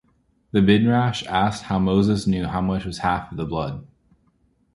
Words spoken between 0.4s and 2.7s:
The Midrash asked how Moses knew how